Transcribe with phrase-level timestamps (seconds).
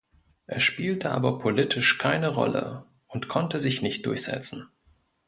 [0.47, 4.67] Er spielte aber politisch keine Rolle und konnte sich nicht durchsetzen.